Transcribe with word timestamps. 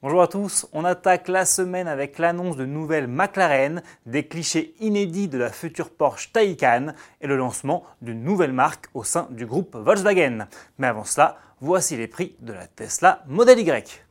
Bonjour 0.00 0.22
à 0.22 0.28
tous, 0.28 0.64
on 0.72 0.84
attaque 0.84 1.26
la 1.26 1.44
semaine 1.44 1.88
avec 1.88 2.18
l'annonce 2.18 2.56
de 2.56 2.64
nouvelles 2.64 3.08
McLaren, 3.08 3.82
des 4.06 4.28
clichés 4.28 4.76
inédits 4.78 5.26
de 5.26 5.38
la 5.38 5.50
future 5.50 5.90
Porsche 5.90 6.30
Taycan 6.32 6.94
et 7.20 7.26
le 7.26 7.36
lancement 7.36 7.82
d'une 8.00 8.22
nouvelle 8.22 8.52
marque 8.52 8.86
au 8.94 9.02
sein 9.02 9.26
du 9.32 9.44
groupe 9.44 9.74
Volkswagen. 9.74 10.46
Mais 10.78 10.86
avant 10.86 11.02
cela, 11.02 11.38
voici 11.60 11.96
les 11.96 12.06
prix 12.06 12.36
de 12.38 12.52
la 12.52 12.68
Tesla 12.68 13.24
Model 13.26 13.58
Y. 13.58 14.04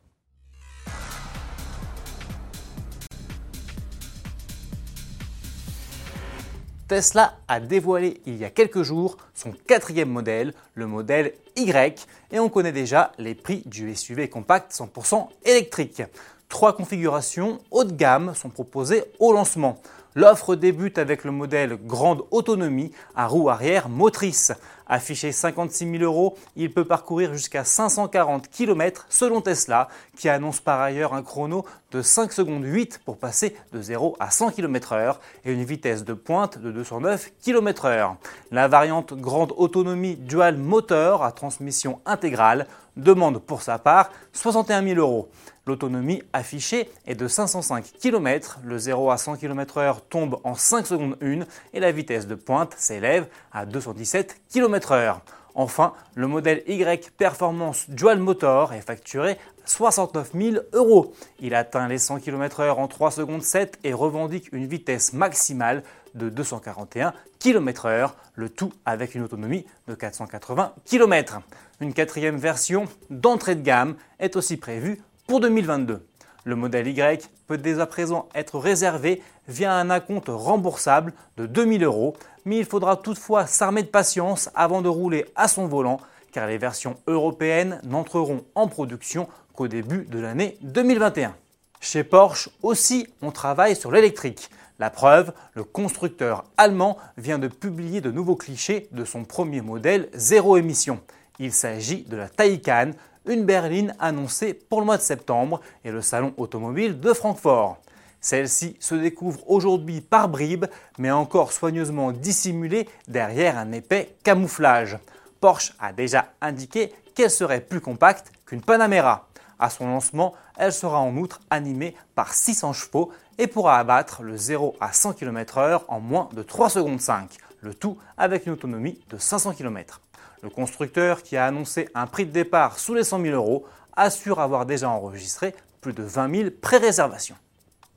Tesla 6.89 7.37
a 7.47 7.61
dévoilé 7.61 8.19
il 8.25 8.35
y 8.35 8.43
a 8.43 8.49
quelques 8.49 8.81
jours 8.81 9.15
son 9.33 9.53
quatrième 9.65 10.09
modèle, 10.09 10.53
le 10.73 10.85
modèle 10.85 11.33
Y, 11.57 12.05
et 12.31 12.39
on 12.39 12.49
connaît 12.49 12.71
déjà 12.71 13.11
les 13.17 13.35
prix 13.35 13.63
du 13.65 13.95
SUV 13.95 14.29
compact 14.29 14.71
100% 14.71 15.27
électrique. 15.43 16.03
Trois 16.49 16.75
configurations 16.75 17.59
haut 17.71 17.83
de 17.83 17.91
gamme 17.91 18.33
sont 18.35 18.49
proposées 18.49 19.03
au 19.19 19.33
lancement. 19.33 19.81
L'offre 20.17 20.55
débute 20.55 20.97
avec 20.97 21.23
le 21.25 21.29
modèle 21.29 21.77
Grande 21.85 22.23
Autonomie 22.31 22.91
à 23.15 23.27
roue 23.27 23.51
arrière 23.51 23.87
motrice. 23.87 24.51
Affiché 24.87 25.31
56 25.31 25.91
000 25.91 26.03
euros, 26.03 26.35
il 26.55 26.73
peut 26.73 26.85
parcourir 26.85 27.33
jusqu'à 27.33 27.63
540 27.63 28.49
km 28.49 29.05
selon 29.09 29.41
Tesla, 29.41 29.89
qui 30.17 30.27
annonce 30.27 30.59
par 30.59 30.81
ailleurs 30.81 31.13
un 31.13 31.21
chrono 31.21 31.65
de 31.91 32.01
5 32.01 32.31
secondes 32.33 32.63
8 32.65 33.01
pour 33.05 33.17
passer 33.17 33.55
de 33.73 33.79
0 33.79 34.15
à 34.19 34.31
100 34.31 34.53
km/h 34.53 35.17
et 35.45 35.53
une 35.53 35.63
vitesse 35.63 36.03
de 36.03 36.13
pointe 36.13 36.57
de 36.57 36.71
209 36.71 37.33
km/h. 37.39 38.15
La 38.49 38.67
variante 38.67 39.13
Grande 39.13 39.53
Autonomie 39.55 40.15
Dual 40.15 40.57
Motor 40.57 41.23
à 41.23 41.31
transmission 41.31 41.99
intégrale 42.07 42.65
demande 42.95 43.37
pour 43.37 43.61
sa 43.61 43.77
part 43.77 44.09
61 44.33 44.83
000 44.83 44.99
euros. 44.99 45.29
L'autonomie 45.67 46.23
affichée 46.31 46.89
est 47.05 47.15
de 47.15 47.27
505 47.27 47.91
km, 47.99 48.59
le 48.63 48.77
0 48.77 49.11
à 49.11 49.17
100 49.17 49.35
km/h 49.35 49.97
tombe 50.09 50.39
en 50.43 50.55
5 50.55 50.87
secondes 50.87 51.17
1 51.21 51.41
et 51.73 51.79
la 51.79 51.91
vitesse 51.91 52.27
de 52.27 52.35
pointe 52.35 52.73
s'élève 52.77 53.27
à 53.51 53.65
217 53.65 54.41
km/h. 54.49 55.19
Enfin, 55.55 55.93
le 56.13 56.27
modèle 56.27 56.61
Y 56.67 57.09
Performance 57.17 57.89
Dual 57.89 58.19
Motor 58.19 58.73
est 58.73 58.81
facturé 58.81 59.37
69 59.65 60.31
000 60.33 60.57
euros. 60.73 61.15
Il 61.39 61.55
atteint 61.55 61.87
les 61.87 61.97
100 61.97 62.19
km/h 62.19 62.75
en 62.75 62.87
3 62.87 63.09
secondes 63.09 63.41
7 63.41 63.79
et 63.83 63.91
revendique 63.91 64.49
une 64.51 64.67
vitesse 64.67 65.13
maximale 65.13 65.81
de 66.13 66.29
241 66.29 67.13
km/h, 67.39 68.11
le 68.35 68.49
tout 68.49 68.71
avec 68.85 69.15
une 69.15 69.23
autonomie 69.23 69.65
de 69.87 69.95
480 69.95 70.73
km. 70.85 71.41
Une 71.79 71.93
quatrième 71.93 72.37
version 72.37 72.85
d'entrée 73.09 73.55
de 73.55 73.61
gamme 73.61 73.95
est 74.19 74.35
aussi 74.35 74.57
prévue 74.57 75.01
pour 75.27 75.39
2022. 75.39 76.05
Le 76.43 76.55
modèle 76.55 76.87
Y 76.87 77.29
peut 77.47 77.57
dès 77.57 77.79
à 77.79 77.85
présent 77.85 78.29
être 78.33 78.59
réservé 78.59 79.21
via 79.47 79.73
un 79.73 79.89
acompte 79.89 80.29
remboursable 80.29 81.13
de 81.37 81.45
2000 81.45 81.83
euros, 81.83 82.15
mais 82.45 82.57
il 82.57 82.65
faudra 82.65 82.95
toutefois 82.95 83.47
s'armer 83.47 83.83
de 83.83 83.87
patience 83.87 84.49
avant 84.55 84.81
de 84.81 84.89
rouler 84.89 85.25
à 85.35 85.47
son 85.47 85.67
volant, 85.67 85.99
car 86.31 86.47
les 86.47 86.57
versions 86.57 86.97
européennes 87.07 87.79
n'entreront 87.83 88.43
en 88.55 88.67
production 88.67 89.27
qu'au 89.53 89.67
début 89.67 90.05
de 90.05 90.19
l'année 90.19 90.57
2021. 90.61 91.35
Chez 91.79 92.03
Porsche 92.03 92.49
aussi, 92.63 93.07
on 93.21 93.31
travaille 93.31 93.75
sur 93.75 93.91
l'électrique. 93.91 94.49
La 94.79 94.89
preuve, 94.89 95.33
le 95.53 95.63
constructeur 95.63 96.45
allemand 96.57 96.97
vient 97.17 97.39
de 97.39 97.47
publier 97.47 97.99
de 97.99 98.11
nouveaux 98.11 98.35
clichés 98.35 98.87
de 98.91 99.05
son 99.05 99.23
premier 99.23 99.61
modèle 99.61 100.09
zéro 100.13 100.57
émission. 100.57 100.99
Il 101.39 101.51
s'agit 101.51 102.03
de 102.03 102.15
la 102.15 102.29
Taycan, 102.29 102.91
une 103.27 103.45
berline 103.45 103.95
annoncée 103.99 104.53
pour 104.53 104.79
le 104.79 104.85
mois 104.85 104.97
de 104.97 105.01
septembre 105.01 105.61
et 105.83 105.91
le 105.91 106.01
salon 106.01 106.33
automobile 106.37 106.99
de 106.99 107.13
Francfort. 107.13 107.77
Celle-ci 108.19 108.75
se 108.79 108.95
découvre 108.95 109.49
aujourd'hui 109.49 110.01
par 110.01 110.27
bribes, 110.27 110.65
mais 110.97 111.11
encore 111.11 111.51
soigneusement 111.51 112.11
dissimulée 112.11 112.89
derrière 113.07 113.57
un 113.57 113.71
épais 113.71 114.15
camouflage. 114.23 114.97
Porsche 115.39 115.73
a 115.79 115.93
déjà 115.93 116.33
indiqué 116.41 116.91
qu'elle 117.13 117.31
serait 117.31 117.61
plus 117.61 117.81
compacte 117.81 118.31
qu'une 118.45 118.61
Panamera. 118.61 119.27
À 119.59 119.69
son 119.69 119.87
lancement, 119.87 120.33
elle 120.57 120.73
sera 120.73 120.99
en 120.99 121.15
outre 121.17 121.39
animée 121.49 121.95
par 122.15 122.33
600 122.33 122.73
chevaux 122.73 123.11
et 123.37 123.47
pourra 123.47 123.79
abattre 123.79 124.23
le 124.23 124.37
0 124.37 124.75
à 124.79 124.93
100 124.93 125.13
km/h 125.13 125.81
en 125.87 125.99
moins 125.99 126.29
de 126.33 126.43
3 126.43 126.69
secondes 126.69 127.01
5, 127.01 127.37
le 127.61 127.73
tout 127.73 127.97
avec 128.17 128.45
une 128.45 128.53
autonomie 128.53 128.99
de 129.09 129.17
500 129.17 129.53
km. 129.53 130.01
Le 130.43 130.49
constructeur, 130.49 131.23
qui 131.23 131.35
a 131.35 131.45
annoncé 131.45 131.89
un 131.95 132.05
prix 132.05 132.25
de 132.25 132.31
départ 132.31 132.77
sous 132.79 132.93
les 132.93 133.03
100 133.03 133.21
000 133.21 133.35
euros, 133.35 133.65
assure 133.95 134.39
avoir 134.39 134.65
déjà 134.65 134.89
enregistré 134.89 135.55
plus 135.81 135.93
de 135.93 136.03
20 136.03 136.35
000 136.35 136.49
pré-réservations. 136.61 137.35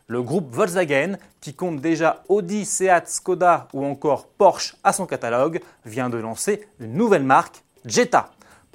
Le 0.07 0.23
groupe 0.23 0.53
Volkswagen, 0.53 1.19
qui 1.41 1.55
compte 1.55 1.81
déjà 1.81 2.25
Audi, 2.29 2.65
Seat, 2.65 3.07
Skoda 3.07 3.69
ou 3.73 3.85
encore 3.85 4.27
Porsche 4.27 4.75
à 4.83 4.93
son 4.93 5.07
catalogue, 5.07 5.61
vient 5.85 6.11
de 6.11 6.17
lancer 6.17 6.67
une 6.81 6.95
nouvelle 6.95 7.23
marque, 7.23 7.63
Jetta. 7.85 8.31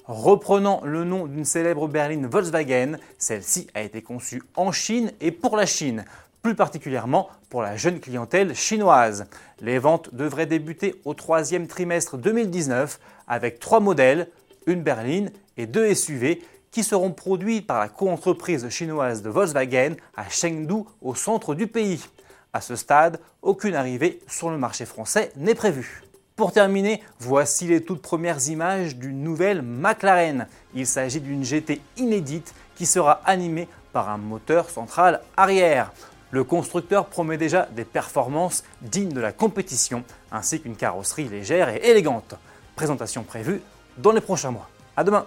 Reprenant 0.05 0.81
le 0.85 1.03
nom 1.03 1.25
d'une 1.25 1.43
célèbre 1.43 1.87
berline 1.87 2.27
Volkswagen, 2.27 2.97
celle-ci 3.17 3.67
a 3.73 3.81
été 3.81 4.01
conçue 4.03 4.43
en 4.55 4.71
Chine 4.71 5.11
et 5.19 5.31
pour 5.31 5.57
la 5.57 5.65
Chine, 5.65 6.05
plus 6.45 6.53
particulièrement 6.53 7.27
pour 7.49 7.63
la 7.63 7.75
jeune 7.75 7.99
clientèle 7.99 8.53
chinoise. 8.53 9.25
Les 9.61 9.79
ventes 9.79 10.13
devraient 10.13 10.45
débuter 10.45 10.93
au 11.03 11.15
troisième 11.15 11.65
trimestre 11.65 12.19
2019 12.19 12.99
avec 13.27 13.59
trois 13.59 13.79
modèles, 13.79 14.29
une 14.67 14.83
berline 14.83 15.31
et 15.57 15.65
deux 15.65 15.91
SUV 15.95 16.43
qui 16.69 16.83
seront 16.83 17.09
produits 17.09 17.61
par 17.61 17.79
la 17.79 17.89
co-entreprise 17.89 18.69
chinoise 18.69 19.23
de 19.23 19.29
Volkswagen 19.31 19.95
à 20.15 20.29
Chengdu 20.29 20.83
au 21.01 21.15
centre 21.15 21.55
du 21.55 21.65
pays. 21.65 22.05
À 22.53 22.61
ce 22.61 22.75
stade, 22.75 23.19
aucune 23.41 23.73
arrivée 23.73 24.19
sur 24.27 24.51
le 24.51 24.59
marché 24.59 24.85
français 24.85 25.31
n'est 25.37 25.55
prévue. 25.55 26.03
Pour 26.35 26.51
terminer, 26.51 27.01
voici 27.17 27.65
les 27.65 27.81
toutes 27.81 28.03
premières 28.03 28.49
images 28.49 28.97
d'une 28.97 29.23
nouvelle 29.23 29.63
McLaren. 29.63 30.45
Il 30.75 30.85
s'agit 30.85 31.21
d'une 31.21 31.43
GT 31.43 31.81
inédite 31.97 32.53
qui 32.75 32.85
sera 32.85 33.21
animée 33.25 33.67
par 33.93 34.09
un 34.09 34.17
moteur 34.17 34.69
central 34.69 35.21
arrière. 35.37 35.91
Le 36.31 36.43
constructeur 36.43 37.05
promet 37.05 37.37
déjà 37.37 37.67
des 37.71 37.85
performances 37.85 38.63
dignes 38.81 39.13
de 39.13 39.21
la 39.21 39.31
compétition, 39.31 40.03
ainsi 40.31 40.59
qu'une 40.59 40.75
carrosserie 40.75 41.29
légère 41.29 41.69
et 41.69 41.81
élégante. 41.89 42.35
Présentation 42.75 43.23
prévue 43.23 43.61
dans 43.97 44.11
les 44.11 44.21
prochains 44.21 44.51
mois. 44.51 44.69
A 44.97 45.03
demain 45.03 45.25